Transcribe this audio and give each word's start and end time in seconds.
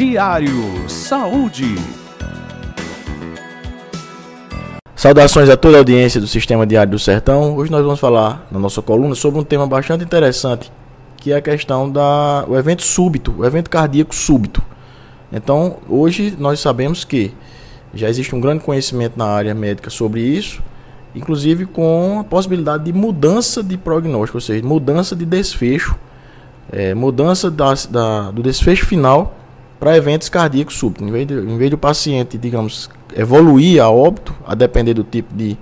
Diário 0.00 0.88
Saúde. 0.88 1.74
Saudações 4.96 5.50
a 5.50 5.58
toda 5.58 5.76
a 5.76 5.80
audiência 5.80 6.18
do 6.18 6.26
Sistema 6.26 6.66
Diário 6.66 6.92
do 6.92 6.98
Sertão. 6.98 7.54
Hoje 7.54 7.70
nós 7.70 7.84
vamos 7.84 8.00
falar 8.00 8.46
na 8.50 8.58
nossa 8.58 8.80
coluna 8.80 9.14
sobre 9.14 9.38
um 9.38 9.44
tema 9.44 9.66
bastante 9.66 10.02
interessante, 10.02 10.72
que 11.18 11.34
é 11.34 11.36
a 11.36 11.42
questão 11.42 11.90
da 11.90 12.46
o 12.48 12.56
evento 12.56 12.82
súbito, 12.82 13.34
o 13.36 13.44
evento 13.44 13.68
cardíaco 13.68 14.14
súbito. 14.14 14.62
Então, 15.30 15.76
hoje 15.86 16.34
nós 16.38 16.60
sabemos 16.60 17.04
que 17.04 17.34
já 17.92 18.08
existe 18.08 18.34
um 18.34 18.40
grande 18.40 18.64
conhecimento 18.64 19.18
na 19.18 19.26
área 19.26 19.54
médica 19.54 19.90
sobre 19.90 20.22
isso, 20.22 20.62
inclusive 21.14 21.66
com 21.66 22.20
a 22.20 22.24
possibilidade 22.24 22.84
de 22.84 22.92
mudança 22.94 23.62
de 23.62 23.76
prognóstico, 23.76 24.38
ou 24.38 24.40
seja, 24.40 24.66
mudança 24.66 25.14
de 25.14 25.26
desfecho, 25.26 25.94
é, 26.72 26.94
mudança 26.94 27.50
da, 27.50 27.74
da, 27.90 28.30
do 28.30 28.42
desfecho 28.42 28.86
final 28.86 29.36
para 29.80 29.96
eventos 29.96 30.28
cardíacos 30.28 30.76
súbitos. 30.76 31.08
Em 31.08 31.10
vez, 31.10 31.26
de, 31.26 31.34
em 31.34 31.56
vez 31.56 31.70
do 31.70 31.78
paciente, 31.78 32.36
digamos, 32.36 32.90
evoluir 33.16 33.82
a 33.82 33.90
óbito, 33.90 34.34
a 34.46 34.54
depender 34.54 34.92
do 34.92 35.02
tipo 35.02 35.34
de, 35.34 35.56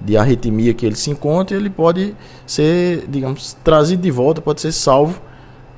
de 0.00 0.16
arritmia 0.16 0.72
que 0.72 0.86
ele 0.86 0.94
se 0.94 1.10
encontra, 1.10 1.56
ele 1.56 1.68
pode 1.68 2.14
ser, 2.46 3.04
digamos, 3.08 3.54
trazido 3.64 4.00
de 4.00 4.10
volta, 4.12 4.40
pode 4.40 4.60
ser 4.60 4.70
salvo 4.70 5.20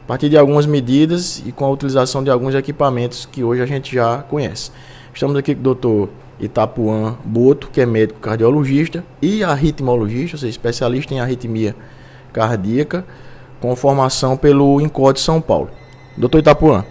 a 0.04 0.06
partir 0.06 0.28
de 0.28 0.36
algumas 0.36 0.66
medidas 0.66 1.42
e 1.46 1.52
com 1.52 1.64
a 1.64 1.70
utilização 1.70 2.22
de 2.22 2.30
alguns 2.30 2.54
equipamentos 2.54 3.26
que 3.30 3.42
hoje 3.42 3.62
a 3.62 3.66
gente 3.66 3.94
já 3.94 4.18
conhece. 4.18 4.70
Estamos 5.14 5.34
aqui 5.36 5.54
com 5.54 5.60
o 5.60 5.64
doutor 5.64 6.08
Itapuã 6.38 7.16
Boto, 7.24 7.70
que 7.70 7.80
é 7.80 7.86
médico 7.86 8.20
cardiologista 8.20 9.04
e 9.22 9.42
arritmologista, 9.42 10.36
ou 10.36 10.40
seja, 10.40 10.50
especialista 10.50 11.14
em 11.14 11.20
arritmia 11.20 11.74
cardíaca, 12.32 13.04
com 13.60 13.74
formação 13.76 14.36
pelo 14.36 14.80
INCOD 14.80 15.18
São 15.20 15.40
Paulo. 15.40 15.70
Doutor 16.16 16.38
Itapuã, 16.38 16.84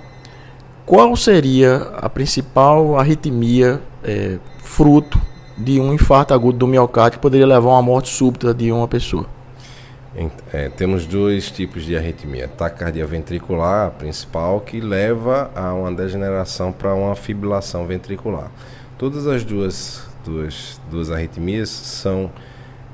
qual 0.89 1.15
seria 1.15 1.83
a 1.97 2.09
principal 2.09 2.97
arritmia 2.97 3.79
é, 4.03 4.39
fruto 4.63 5.21
de 5.55 5.79
um 5.79 5.93
infarto 5.93 6.33
agudo 6.33 6.57
do 6.57 6.67
miocárdio 6.67 7.19
que 7.19 7.21
poderia 7.21 7.45
levar 7.45 7.69
a 7.69 7.73
uma 7.73 7.81
morte 7.83 8.09
súbita 8.09 8.55
de 8.55 8.71
uma 8.71 8.87
pessoa? 8.87 9.27
É, 10.51 10.67
temos 10.69 11.05
dois 11.05 11.51
tipos 11.51 11.85
de 11.85 11.95
arritmia: 11.95 12.47
taquicardia 12.47 13.05
ventricular, 13.05 13.89
a 13.89 13.91
principal, 13.91 14.61
que 14.61 14.81
leva 14.81 15.51
a 15.55 15.71
uma 15.75 15.91
degeneração 15.93 16.71
para 16.71 16.91
uma 16.95 17.15
fibrilação 17.15 17.85
ventricular. 17.85 18.49
Todas 18.97 19.27
as 19.27 19.43
duas, 19.43 20.07
duas, 20.25 20.81
duas 20.89 21.11
arritmias 21.11 21.69
são 21.69 22.31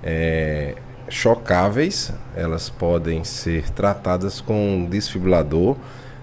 é, 0.03 0.75
chocáveis, 1.07 2.11
elas 2.35 2.69
podem 2.69 3.23
ser 3.23 3.69
tratadas 3.69 4.41
com 4.41 4.79
um 4.79 4.85
desfibrilador 4.85 5.77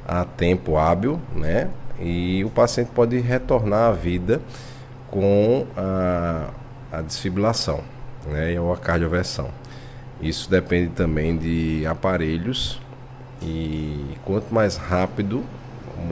a 0.06 0.24
tempo 0.24 0.76
hábil, 0.76 1.20
né? 1.34 1.70
E 2.00 2.44
o 2.44 2.50
paciente 2.50 2.90
pode 2.94 3.18
retornar 3.20 3.90
à 3.90 3.92
vida 3.92 4.40
com 5.10 5.66
a, 5.76 6.48
a 6.90 7.00
desfibrilação, 7.02 7.80
né? 8.26 8.58
Ou 8.60 8.72
a 8.72 8.76
cardioversão. 8.76 9.48
Isso 10.20 10.50
depende 10.50 10.90
também 10.90 11.36
de 11.36 11.84
aparelhos 11.86 12.80
e 13.40 14.16
quanto 14.24 14.54
mais 14.54 14.76
rápido 14.76 15.42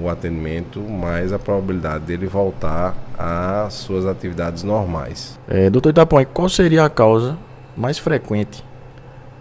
o 0.00 0.08
atendimento, 0.08 0.80
mais 0.80 1.32
a 1.32 1.38
probabilidade 1.38 2.04
dele 2.04 2.27
voltar 2.27 2.97
às 3.19 3.75
suas 3.75 4.06
atividades 4.06 4.62
normais. 4.62 5.38
É, 5.48 5.69
doutor 5.69 5.91
Itapõe, 5.91 6.25
qual 6.25 6.48
seria 6.48 6.84
a 6.84 6.91
causa 6.91 7.36
mais 7.77 7.98
frequente 7.98 8.64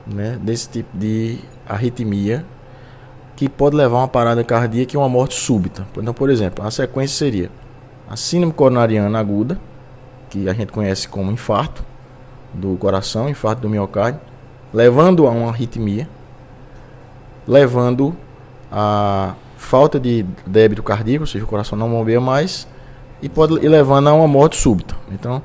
né, 0.08 0.38
desse 0.42 0.70
tipo 0.70 0.98
de 0.98 1.40
arritmia 1.68 2.46
que 3.40 3.48
pode 3.48 3.74
levar 3.74 4.00
a 4.00 4.02
uma 4.02 4.08
parada 4.10 4.44
cardíaca 4.44 4.94
e 4.94 4.98
uma 4.98 5.08
morte 5.08 5.34
súbita. 5.34 5.88
Então, 5.96 6.14
por 6.14 6.30
exemplo, 6.30 6.68
a 6.68 6.70
sequência 6.70 7.18
seria 7.18 7.50
a 8.10 8.18
síndrome 8.18 8.52
coronariana 8.52 9.18
aguda, 9.18 9.58
que 10.30 10.50
a 10.50 10.54
gente 10.54 10.74
conhece 10.74 11.08
como 11.08 11.32
infarto 11.32 11.82
do 12.54 12.76
coração, 12.76 13.30
infarto 13.30 13.62
do 13.62 13.70
miocárdio, 13.70 14.20
levando 14.74 15.26
a 15.26 15.30
uma 15.30 15.52
arritmia, 15.52 16.06
levando 17.48 18.14
a 18.70 19.36
falta 19.56 19.98
de 19.98 20.26
débito 20.46 20.84
cardíaco, 20.84 21.24
ou 21.24 21.28
seja, 21.28 21.46
o 21.46 21.48
coração 21.48 21.78
não 21.78 21.90
bombeia 21.90 22.20
mais, 22.20 22.68
e 23.22 23.30
pode 23.30 23.54
ir 23.54 23.70
levando 23.70 24.10
a 24.10 24.14
uma 24.14 24.28
morte 24.28 24.58
súbita. 24.58 24.98
Então, 25.14 25.42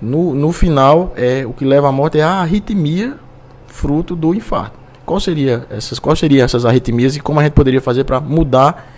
no, 0.00 0.36
no 0.36 0.52
final, 0.52 1.12
é 1.16 1.44
o 1.44 1.52
que 1.52 1.64
leva 1.64 1.88
à 1.88 1.92
morte 1.92 2.20
é 2.20 2.22
a 2.22 2.42
arritmia 2.42 3.18
fruto 3.66 4.14
do 4.14 4.32
infarto. 4.32 4.83
Qual 5.04 5.20
seria 5.20 5.66
essas, 5.70 5.98
qual 5.98 6.16
seriam 6.16 6.44
essas 6.44 6.64
arritmias 6.64 7.14
e 7.16 7.20
como 7.20 7.40
a 7.40 7.44
gente 7.44 7.52
poderia 7.52 7.80
fazer 7.80 8.04
para 8.04 8.20
mudar 8.20 8.90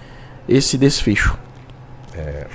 esse 0.48 0.78
desfecho? 0.78 1.36
É, 2.14 2.46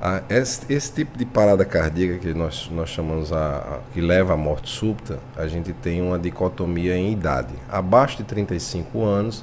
a, 0.00 0.22
esse, 0.28 0.70
esse, 0.72 0.92
tipo 0.92 1.16
de 1.16 1.24
parada 1.24 1.64
cardíaca 1.64 2.18
que 2.18 2.34
nós, 2.34 2.68
nós 2.70 2.90
chamamos 2.90 3.32
a, 3.32 3.56
a, 3.56 3.78
que 3.92 4.00
leva 4.00 4.34
à 4.34 4.36
morte 4.36 4.68
súbita, 4.68 5.18
a 5.36 5.46
gente 5.46 5.72
tem 5.72 6.02
uma 6.02 6.18
dicotomia 6.18 6.96
em 6.96 7.12
idade. 7.12 7.54
Abaixo 7.70 8.18
de 8.18 8.24
35 8.24 9.02
anos, 9.04 9.42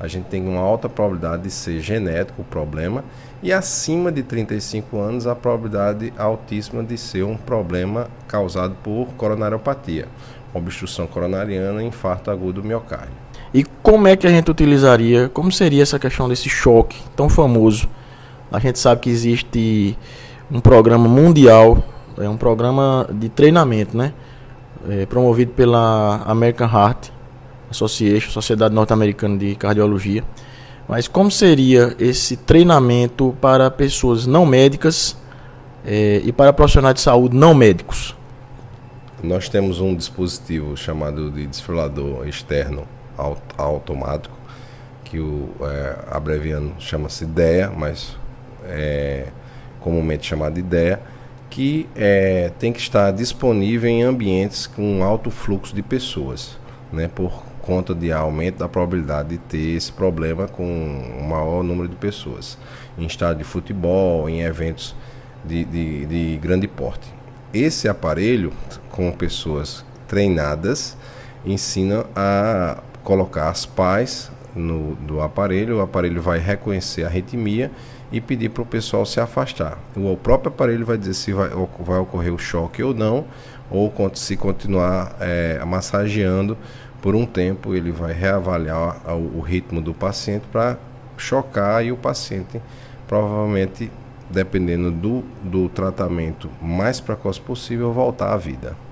a 0.00 0.08
gente 0.08 0.26
tem 0.26 0.46
uma 0.46 0.60
alta 0.60 0.88
probabilidade 0.88 1.42
de 1.44 1.50
ser 1.50 1.80
genético 1.80 2.42
o 2.42 2.44
problema 2.44 3.04
e 3.42 3.52
acima 3.52 4.10
de 4.10 4.22
35 4.22 4.98
anos 4.98 5.26
a 5.26 5.34
probabilidade 5.34 6.12
altíssima 6.16 6.82
de 6.82 6.96
ser 6.96 7.24
um 7.24 7.36
problema 7.36 8.08
causado 8.26 8.76
por 8.82 9.08
coronariopatia 9.16 10.06
obstrução 10.52 11.06
coronariana 11.06 11.82
e 11.82 11.86
infarto 11.86 12.30
agudo 12.30 12.62
do 12.62 12.66
miocárdio. 12.66 13.12
E 13.52 13.64
como 13.82 14.06
é 14.08 14.16
que 14.16 14.26
a 14.26 14.30
gente 14.30 14.50
utilizaria, 14.50 15.28
como 15.28 15.50
seria 15.50 15.82
essa 15.82 15.98
questão 15.98 16.28
desse 16.28 16.48
choque 16.48 16.98
tão 17.16 17.28
famoso? 17.28 17.88
A 18.50 18.58
gente 18.58 18.78
sabe 18.78 19.00
que 19.02 19.10
existe 19.10 19.96
um 20.50 20.60
programa 20.60 21.08
mundial, 21.08 21.82
é 22.18 22.28
um 22.28 22.36
programa 22.36 23.08
de 23.12 23.28
treinamento, 23.28 23.96
né? 23.96 24.12
É, 24.88 25.06
promovido 25.06 25.52
pela 25.52 26.22
American 26.24 26.68
Heart 26.68 27.08
Association, 27.70 28.30
Sociedade 28.30 28.74
Norte-Americana 28.74 29.36
de 29.36 29.54
Cardiologia. 29.54 30.22
Mas 30.88 31.06
como 31.06 31.30
seria 31.30 31.94
esse 31.98 32.36
treinamento 32.36 33.36
para 33.40 33.70
pessoas 33.70 34.26
não 34.26 34.46
médicas 34.46 35.16
é, 35.84 36.22
e 36.24 36.32
para 36.32 36.52
profissionais 36.52 36.94
de 36.94 37.00
saúde 37.02 37.36
não 37.36 37.52
médicos? 37.52 38.16
Nós 39.22 39.48
temos 39.48 39.80
um 39.80 39.96
dispositivo 39.96 40.76
chamado 40.76 41.28
de 41.30 41.44
desfibrilador 41.44 42.28
externo 42.28 42.86
automático, 43.56 44.36
que 45.04 45.18
o 45.18 45.50
é, 45.60 45.96
abreviando 46.08 46.74
chama-se 46.78 47.26
DEA, 47.26 47.68
mas 47.76 48.16
é 48.64 49.26
comumente 49.80 50.24
chamado 50.24 50.54
de 50.54 50.62
DEA, 50.62 51.00
que 51.50 51.88
é, 51.96 52.52
tem 52.60 52.72
que 52.72 52.78
estar 52.78 53.10
disponível 53.10 53.90
em 53.90 54.04
ambientes 54.04 54.68
com 54.68 55.02
alto 55.02 55.32
fluxo 55.32 55.74
de 55.74 55.82
pessoas, 55.82 56.56
né, 56.92 57.10
por 57.12 57.42
conta 57.60 57.96
de 57.96 58.12
aumento 58.12 58.58
da 58.58 58.68
probabilidade 58.68 59.30
de 59.30 59.38
ter 59.38 59.76
esse 59.76 59.90
problema 59.90 60.46
com 60.46 60.64
um 60.64 61.26
maior 61.26 61.64
número 61.64 61.88
de 61.88 61.96
pessoas, 61.96 62.56
em 62.96 63.04
estádio 63.04 63.38
de 63.38 63.44
futebol, 63.44 64.28
em 64.28 64.42
eventos 64.42 64.94
de, 65.44 65.64
de, 65.64 66.06
de 66.06 66.36
grande 66.36 66.68
porte. 66.68 67.12
Esse 67.52 67.88
aparelho, 67.88 68.52
com 68.98 69.12
pessoas 69.12 69.84
treinadas, 70.08 70.96
ensina 71.46 72.04
a 72.16 72.78
colocar 73.04 73.48
as 73.48 73.64
pás 73.64 74.28
no, 74.56 74.96
do 74.96 75.20
aparelho, 75.20 75.76
o 75.76 75.80
aparelho 75.80 76.20
vai 76.20 76.40
reconhecer 76.40 77.04
a 77.04 77.06
arritmia 77.06 77.70
e 78.10 78.20
pedir 78.20 78.48
para 78.48 78.64
o 78.64 78.66
pessoal 78.66 79.06
se 79.06 79.20
afastar. 79.20 79.78
O 79.94 80.16
próprio 80.16 80.48
aparelho 80.50 80.84
vai 80.84 80.98
dizer 80.98 81.14
se 81.14 81.32
vai, 81.32 81.48
vai 81.78 81.98
ocorrer 82.00 82.34
o 82.34 82.38
choque 82.38 82.82
ou 82.82 82.92
não, 82.92 83.26
ou 83.70 83.92
se 84.14 84.36
continuar 84.36 85.14
é, 85.20 85.64
massageando 85.64 86.58
por 87.00 87.14
um 87.14 87.24
tempo, 87.24 87.76
ele 87.76 87.92
vai 87.92 88.12
reavaliar 88.12 89.00
o, 89.12 89.38
o 89.38 89.40
ritmo 89.40 89.80
do 89.80 89.94
paciente 89.94 90.42
para 90.50 90.76
chocar 91.16 91.84
e 91.84 91.92
o 91.92 91.96
paciente 91.96 92.60
provavelmente 93.06 93.92
dependendo 94.28 94.90
do, 94.90 95.22
do 95.40 95.68
tratamento 95.68 96.50
mais 96.60 97.00
precoce 97.00 97.40
possível, 97.40 97.92
voltar 97.92 98.32
à 98.32 98.36
vida. 98.36 98.87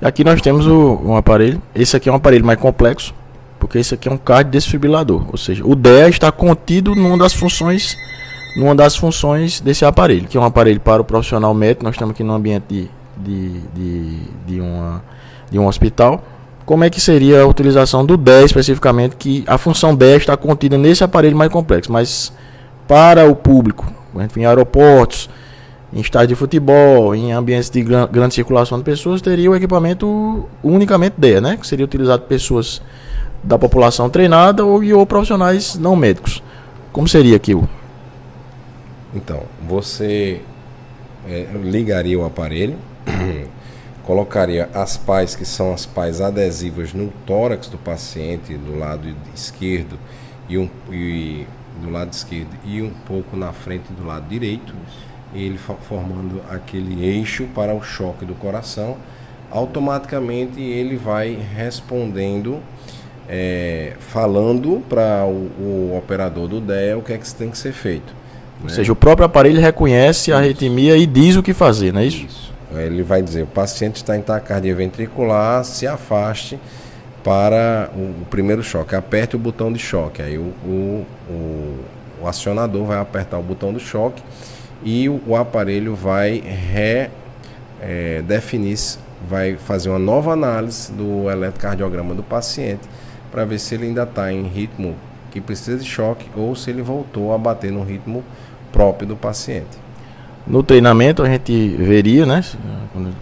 Aqui 0.00 0.22
nós 0.22 0.40
temos 0.40 0.66
o, 0.66 1.00
um 1.04 1.16
aparelho. 1.16 1.60
Esse 1.74 1.96
aqui 1.96 2.08
é 2.08 2.12
um 2.12 2.16
aparelho 2.16 2.44
mais 2.44 2.58
complexo, 2.58 3.12
porque 3.58 3.78
esse 3.78 3.94
aqui 3.94 4.08
é 4.08 4.12
um 4.12 4.16
card 4.16 4.50
desfibrilador, 4.50 5.26
ou 5.30 5.36
seja, 5.36 5.66
o 5.66 5.74
DEA 5.74 6.08
está 6.08 6.30
contido 6.30 6.94
numa 6.94 7.18
das 7.18 7.32
funções, 7.32 7.96
numa 8.56 8.74
das 8.74 8.96
funções 8.96 9.60
desse 9.60 9.84
aparelho, 9.84 10.28
que 10.28 10.36
é 10.36 10.40
um 10.40 10.44
aparelho 10.44 10.80
para 10.80 11.02
o 11.02 11.04
profissional 11.04 11.52
médico. 11.52 11.84
Nós 11.84 11.94
estamos 11.94 12.14
aqui 12.14 12.22
no 12.22 12.32
ambiente 12.32 12.64
de, 12.68 12.88
de, 13.16 13.60
de, 13.74 14.18
de, 14.46 14.60
uma, 14.60 15.02
de 15.50 15.58
um 15.58 15.66
hospital. 15.66 16.22
Como 16.64 16.84
é 16.84 16.90
que 16.90 17.00
seria 17.00 17.42
a 17.42 17.46
utilização 17.46 18.04
do 18.06 18.16
DEA 18.16 18.44
especificamente, 18.44 19.16
que 19.16 19.42
a 19.46 19.58
função 19.58 19.96
DEA 19.96 20.16
está 20.16 20.36
contida 20.36 20.78
nesse 20.78 21.02
aparelho 21.02 21.36
mais 21.36 21.50
complexo, 21.50 21.90
mas 21.90 22.32
para 22.86 23.28
o 23.28 23.34
público, 23.34 23.86
em 24.36 24.46
aeroportos, 24.46 25.28
em 25.92 26.00
estádios 26.00 26.28
de 26.28 26.34
futebol, 26.34 27.14
em 27.14 27.32
ambientes 27.32 27.70
de 27.70 27.82
gran 27.82 28.06
grande 28.06 28.34
circulação 28.34 28.78
de 28.78 28.84
pessoas, 28.84 29.22
teria 29.22 29.50
o 29.50 29.56
equipamento 29.56 30.48
unicamente 30.62 31.14
DEA, 31.18 31.40
né? 31.40 31.56
Que 31.56 31.66
seria 31.66 31.84
utilizado 31.84 32.22
por 32.22 32.28
pessoas 32.28 32.82
da 33.42 33.58
população 33.58 34.10
treinada 34.10 34.64
ou, 34.64 34.82
ou 34.96 35.06
profissionais 35.06 35.76
não 35.76 35.96
médicos. 35.96 36.42
Como 36.92 37.08
seria 37.08 37.36
aqui 37.36 37.54
o? 37.54 37.68
Então, 39.14 39.42
você 39.66 40.42
é, 41.26 41.46
ligaria 41.62 42.18
o 42.18 42.24
aparelho, 42.24 42.76
colocaria 44.04 44.68
as 44.74 44.96
pás, 44.96 45.34
que 45.34 45.44
são 45.44 45.72
as 45.72 45.86
pás 45.86 46.20
adesivas, 46.20 46.92
no 46.92 47.08
tórax 47.26 47.68
do 47.68 47.78
paciente, 47.78 48.54
do 48.54 48.78
lado 48.78 49.08
esquerdo 49.34 49.98
e, 50.48 50.58
um, 50.58 50.68
e 50.90 51.46
do 51.80 51.90
lado 51.90 52.12
esquerdo 52.12 52.50
e 52.64 52.82
um 52.82 52.90
pouco 52.90 53.36
na 53.36 53.52
frente 53.52 53.92
do 53.92 54.06
lado 54.06 54.28
direito, 54.28 54.74
ele 55.34 55.58
formando 55.58 56.42
aquele 56.50 57.04
eixo 57.04 57.46
para 57.54 57.74
o 57.74 57.82
choque 57.82 58.24
do 58.24 58.34
coração. 58.34 58.96
Automaticamente 59.50 60.60
ele 60.60 60.96
vai 60.96 61.38
respondendo, 61.54 62.60
é, 63.28 63.94
falando 63.98 64.82
para 64.88 65.24
o, 65.24 65.50
o, 65.60 65.96
operador 65.96 66.48
do 66.48 66.60
DEA 66.60 66.98
o 66.98 67.02
que 67.02 67.12
é 67.12 67.18
que 67.18 67.34
tem 67.34 67.50
que 67.50 67.58
ser 67.58 67.72
feito. 67.72 68.14
Ou 68.60 68.68
né? 68.68 68.74
seja, 68.74 68.92
o 68.92 68.96
próprio 68.96 69.24
aparelho 69.24 69.60
reconhece 69.60 70.32
a 70.32 70.38
arritmia 70.38 70.96
e 70.96 71.06
diz 71.06 71.36
o 71.36 71.42
que 71.42 71.54
fazer, 71.54 71.92
não 71.92 72.00
é 72.00 72.06
isso? 72.06 72.26
isso? 72.26 72.48
Ele 72.76 73.02
vai 73.02 73.22
dizer: 73.22 73.42
o 73.42 73.46
paciente 73.46 73.96
está 73.96 74.16
em 74.16 74.20
taquicardia 74.20 74.74
ventricular, 74.74 75.64
se 75.64 75.86
afaste 75.86 76.58
para 77.24 77.90
o, 77.94 78.22
o, 78.22 78.26
primeiro 78.28 78.62
choque. 78.62 78.94
Aperte 78.94 79.36
o 79.36 79.38
botão 79.38 79.72
de 79.72 79.78
choque. 79.78 80.20
Aí 80.20 80.36
o, 80.36 80.52
o, 80.64 81.06
o, 82.22 82.26
acionador 82.26 82.84
vai 82.84 82.98
apertar 82.98 83.38
o 83.38 83.42
botão 83.42 83.72
do 83.72 83.80
choque 83.80 84.22
e 84.82 85.08
o, 85.08 85.34
aparelho 85.34 85.94
vai 85.94 86.38
re, 86.38 87.10
é, 87.80 88.22
vai 89.28 89.56
fazer 89.56 89.88
uma 89.90 89.98
nova 89.98 90.32
análise 90.32 90.92
do 90.92 91.28
eletrocardiograma 91.30 92.14
do 92.14 92.22
paciente 92.22 92.82
para 93.30 93.44
ver 93.44 93.58
se 93.58 93.74
ele 93.74 93.86
ainda 93.86 94.04
está 94.04 94.32
em 94.32 94.46
ritmo 94.46 94.94
que 95.30 95.40
precisa 95.40 95.78
de 95.78 95.84
choque 95.84 96.26
ou 96.36 96.54
se 96.54 96.70
ele 96.70 96.82
voltou 96.82 97.32
a 97.34 97.38
bater 97.38 97.70
no 97.72 97.82
ritmo 97.82 98.24
próprio 98.72 99.08
do 99.08 99.16
paciente. 99.16 99.88
No 100.46 100.62
treinamento 100.62 101.22
a 101.22 101.28
gente 101.28 101.68
veria, 101.76 102.24
né, 102.24 102.42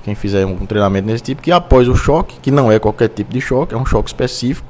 quem 0.05 0.15
fizer 0.15 0.47
um 0.47 0.65
treinamento 0.65 1.09
nesse 1.09 1.25
tipo, 1.25 1.43
que 1.43 1.51
após 1.51 1.89
o 1.89 1.97
choque, 1.97 2.39
que 2.41 2.51
não 2.51 2.71
é 2.71 2.79
qualquer 2.79 3.09
tipo 3.09 3.33
de 3.33 3.41
choque, 3.41 3.75
é 3.75 3.77
um 3.77 3.85
choque 3.85 4.09
específico, 4.09 4.69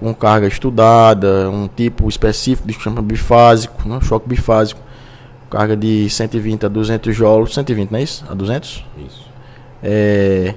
com 0.00 0.12
carga 0.12 0.46
estudada, 0.46 1.48
um 1.48 1.68
tipo 1.68 2.08
específico 2.08 2.66
de 2.66 2.74
chama 2.74 3.00
bifásico, 3.00 3.88
né, 3.88 4.00
choque 4.02 4.28
bifásico, 4.28 4.80
carga 5.50 5.76
de 5.76 6.08
120 6.10 6.66
a 6.66 6.68
200 6.68 7.14
joules, 7.14 7.54
120, 7.54 7.90
não 7.90 7.98
é 7.98 8.02
isso? 8.02 8.24
A 8.28 8.34
200? 8.34 8.84
Isso. 9.06 9.26
É, 9.82 10.54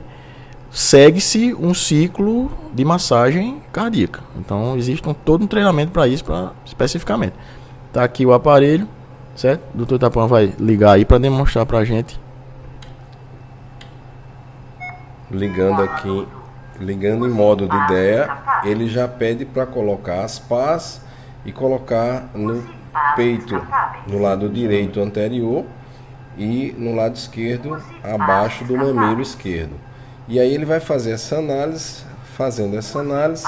segue-se 0.71 1.53
um 1.53 1.73
ciclo 1.73 2.51
de 2.73 2.83
massagem 2.83 3.61
cardíaca. 3.71 4.21
Então 4.37 4.77
existe 4.77 5.07
um, 5.07 5.13
todo 5.13 5.43
um 5.43 5.47
treinamento 5.47 5.91
para 5.91 6.07
isso, 6.07 6.23
pra, 6.23 6.51
especificamente. 6.65 7.33
Tá 7.91 8.03
aqui 8.03 8.25
o 8.25 8.33
aparelho 8.33 8.87
Certo? 9.39 9.61
O 9.73 9.77
doutor 9.77 9.97
Tapan 9.97 10.27
vai 10.27 10.53
ligar 10.59 10.95
aí 10.95 11.05
para 11.05 11.17
demonstrar 11.17 11.65
para 11.65 11.77
a 11.77 11.85
gente. 11.85 12.19
Ligando 15.31 15.81
aqui, 15.81 16.27
ligando 16.77 17.25
em 17.25 17.31
modo 17.31 17.65
de 17.65 17.75
ideia, 17.85 18.37
ele 18.65 18.89
já 18.89 19.07
pede 19.07 19.45
para 19.45 19.65
colocar 19.65 20.25
as 20.25 20.39
pás 20.39 21.01
e 21.45 21.53
colocar 21.53 22.29
no 22.33 22.65
peito, 23.15 23.61
no 24.07 24.19
lado 24.19 24.49
direito 24.49 24.99
anterior 24.99 25.65
e 26.37 26.73
no 26.77 26.95
lado 26.95 27.15
esquerdo 27.15 27.81
abaixo 28.03 28.63
do 28.63 28.77
mamilo 28.77 29.21
esquerdo. 29.21 29.73
E 30.27 30.39
aí 30.39 30.53
ele 30.53 30.65
vai 30.65 30.79
fazer 30.79 31.11
essa 31.11 31.37
análise, 31.37 32.03
fazendo 32.35 32.77
essa 32.77 32.99
análise, 32.99 33.45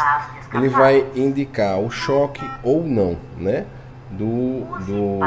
ele 0.53 0.67
vai 0.67 1.05
indicar 1.15 1.79
o 1.79 1.89
choque 1.89 2.49
ou 2.63 2.83
não, 2.83 3.17
né? 3.37 3.65
Do, 4.09 4.65
do, 4.85 5.19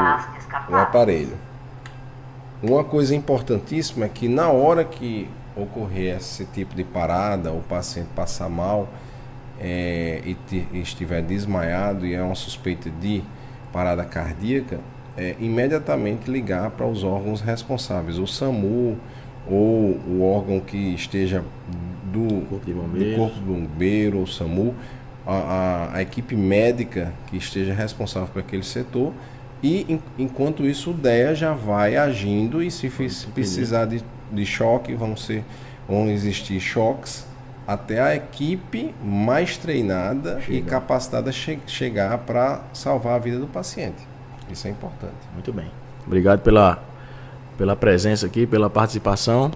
o 0.69 0.75
aparelho. 0.75 1.33
Uma 2.61 2.83
coisa 2.83 3.15
importantíssima 3.15 4.05
é 4.05 4.09
que 4.09 4.27
na 4.27 4.49
hora 4.49 4.83
que 4.83 5.29
ocorrer 5.55 6.17
esse 6.17 6.45
tipo 6.45 6.75
de 6.75 6.83
parada, 6.83 7.51
o 7.51 7.61
paciente 7.61 8.09
passar 8.15 8.49
mal 8.49 8.89
é, 9.59 10.21
e, 10.25 10.35
te, 10.35 10.67
e, 10.71 10.81
estiver 10.81 11.21
desmaiado 11.21 12.05
e 12.05 12.13
é 12.13 12.21
uma 12.21 12.35
suspeita 12.35 12.89
de 12.89 13.23
parada 13.75 14.05
cardíaca, 14.05 14.79
é, 15.17 15.35
imediatamente 15.37 16.31
ligar 16.31 16.71
para 16.71 16.87
os 16.87 17.03
órgãos 17.03 17.41
responsáveis, 17.41 18.17
o 18.17 18.25
SAMU 18.25 18.97
ou 19.45 19.99
o 20.07 20.21
órgão 20.23 20.61
que 20.61 20.77
esteja 20.95 21.43
do 22.05 22.45
corpo 22.47 22.65
de 22.65 22.73
bombeiro, 22.73 23.11
do 23.11 23.17
corpo 23.17 23.35
de 23.35 23.41
bombeiro 23.41 24.19
ou 24.19 24.25
SAMU, 24.25 24.73
a, 25.27 25.33
a, 25.33 25.97
a 25.97 26.01
equipe 26.01 26.37
médica 26.37 27.11
que 27.27 27.35
esteja 27.35 27.73
responsável 27.73 28.29
por 28.29 28.39
aquele 28.39 28.63
setor 28.63 29.11
e 29.61 29.99
enquanto 30.17 30.65
isso 30.65 30.91
o 30.91 30.93
DEA 30.93 31.35
já 31.35 31.51
vai 31.51 31.97
agindo 31.97 32.63
e 32.63 32.71
se 32.71 32.89
precisar 33.33 33.87
de, 33.87 34.01
de 34.31 34.45
choque, 34.45 34.93
vão, 34.93 35.17
ser, 35.17 35.43
vão 35.85 36.09
existir 36.09 36.61
choques 36.61 37.27
até 37.67 37.99
a 37.99 38.15
equipe 38.15 38.93
mais 39.03 39.57
treinada 39.57 40.39
Chega. 40.41 40.53
e 40.57 40.61
capacitada 40.61 41.31
che 41.31 41.59
chegar 41.65 42.19
para 42.19 42.61
salvar 42.73 43.15
a 43.15 43.19
vida 43.19 43.39
do 43.39 43.47
paciente. 43.47 44.07
Isso 44.51 44.67
é 44.67 44.71
importante. 44.71 45.15
Muito 45.33 45.51
bem. 45.51 45.65
Obrigado 46.05 46.41
pela, 46.41 46.79
pela 47.57 47.75
presença 47.75 48.25
aqui, 48.25 48.45
pela 48.45 48.69
participação. 48.69 49.51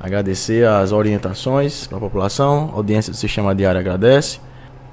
Agradecer 0.00 0.66
as 0.66 0.90
orientações 0.90 1.86
para 1.86 1.98
a 1.98 2.00
população. 2.00 2.70
A 2.72 2.76
audiência 2.76 3.12
do 3.12 3.16
Sistema 3.16 3.54
Diário 3.54 3.78
agradece 3.78 4.40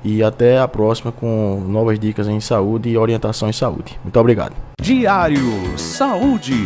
e 0.03 0.23
até 0.23 0.59
a 0.59 0.67
próxima 0.67 1.11
com 1.11 1.63
novas 1.67 2.00
dicas 2.00 2.27
em 2.27 2.39
saúde 2.39 2.89
e 2.89 2.97
orientação 2.97 3.50
em 3.50 3.53
saúde. 3.53 4.00
Muito 4.03 4.19
obrigado. 4.19 4.53
Diário 4.81 5.77
Saúde. 5.77 6.63